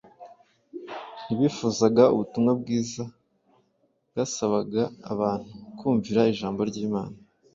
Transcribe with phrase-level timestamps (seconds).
[1.25, 3.03] Ntibifuzaga ubutumwa bwiza
[4.09, 7.15] bwasabaga abantu kumvira ijambo ry’Imana